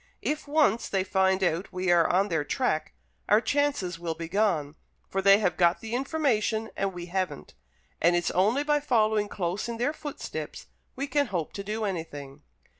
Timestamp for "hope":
11.27-11.53